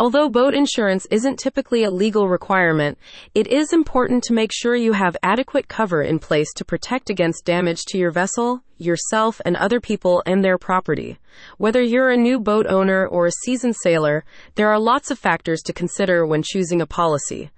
[0.00, 2.96] Although boat insurance isn't typically a legal requirement,
[3.34, 7.44] it is important to make sure you have adequate cover in place to protect against
[7.44, 11.18] damage to your vessel, yourself, and other people and their property.
[11.58, 14.24] Whether you're a new boat owner or a seasoned sailor,
[14.54, 17.50] there are lots of factors to consider when choosing a policy.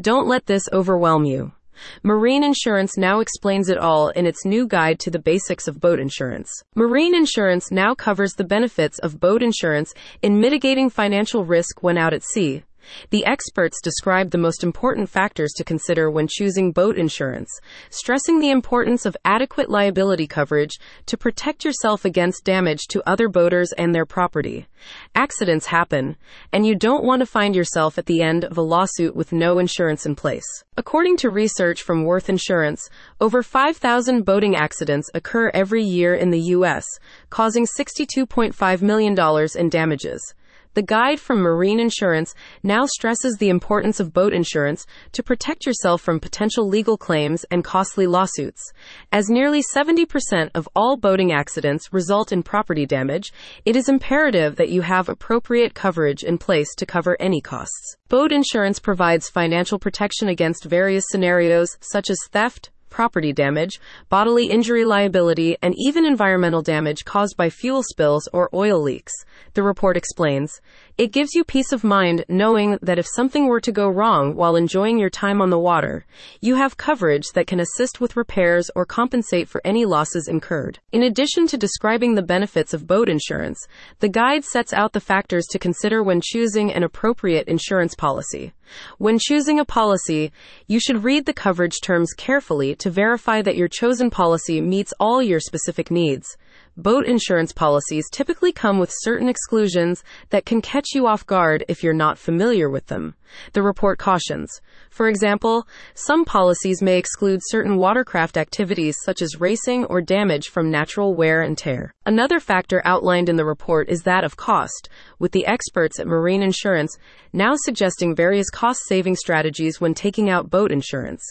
[0.00, 1.52] Don't let this overwhelm you.
[2.02, 5.98] Marine Insurance Now explains it all in its new guide to the basics of boat
[5.98, 6.50] insurance.
[6.74, 12.12] Marine Insurance Now covers the benefits of boat insurance in mitigating financial risk when out
[12.12, 12.62] at sea.
[13.10, 17.50] The experts describe the most important factors to consider when choosing boat insurance,
[17.90, 23.72] stressing the importance of adequate liability coverage to protect yourself against damage to other boaters
[23.72, 24.66] and their property.
[25.14, 26.16] Accidents happen,
[26.52, 29.58] and you don't want to find yourself at the end of a lawsuit with no
[29.58, 30.46] insurance in place.
[30.76, 32.88] According to research from Worth Insurance,
[33.20, 36.86] over 5,000 boating accidents occur every year in the U.S.,
[37.28, 39.16] causing $62.5 million
[39.56, 40.34] in damages.
[40.74, 46.00] The guide from Marine Insurance Now stresses the importance of boat insurance to protect yourself
[46.00, 48.62] from potential legal claims and costly lawsuits.
[49.10, 53.32] As nearly 70% of all boating accidents result in property damage,
[53.64, 57.96] it is imperative that you have appropriate coverage in place to cover any costs.
[58.08, 64.84] Boat insurance provides financial protection against various scenarios such as theft, property damage, bodily injury
[64.84, 69.12] liability, and even environmental damage caused by fuel spills or oil leaks.
[69.54, 70.60] The report explains.
[70.98, 74.54] It gives you peace of mind knowing that if something were to go wrong while
[74.54, 76.04] enjoying your time on the water,
[76.42, 80.78] you have coverage that can assist with repairs or compensate for any losses incurred.
[80.92, 83.66] In addition to describing the benefits of boat insurance,
[84.00, 88.52] the guide sets out the factors to consider when choosing an appropriate insurance policy.
[88.98, 90.32] When choosing a policy,
[90.66, 95.22] you should read the coverage terms carefully to verify that your chosen policy meets all
[95.22, 96.36] your specific needs.
[96.76, 101.82] Boat insurance policies typically come with certain exclusions that can catch you off guard if
[101.82, 103.14] you're not familiar with them.
[103.52, 104.60] The report cautions.
[104.88, 110.70] For example, some policies may exclude certain watercraft activities such as racing or damage from
[110.70, 111.92] natural wear and tear.
[112.06, 114.88] Another factor outlined in the report is that of cost,
[115.18, 116.96] with the experts at Marine Insurance
[117.32, 121.22] Now suggesting various cost saving strategies when taking out boat insurance.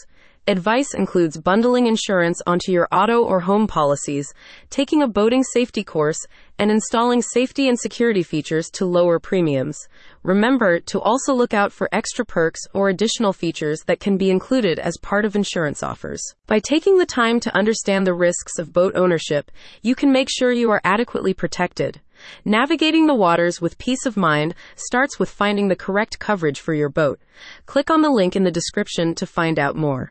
[0.48, 4.32] Advice includes bundling insurance onto your auto or home policies,
[4.70, 6.18] taking a boating safety course,
[6.58, 9.86] and installing safety and security features to lower premiums.
[10.22, 14.78] Remember to also look out for extra perks or additional features that can be included
[14.78, 16.22] as part of insurance offers.
[16.46, 19.50] By taking the time to understand the risks of boat ownership,
[19.82, 22.00] you can make sure you are adequately protected.
[22.44, 26.88] Navigating the waters with peace of mind starts with finding the correct coverage for your
[26.88, 27.20] boat.
[27.66, 30.08] Click on the link in the description to find out more.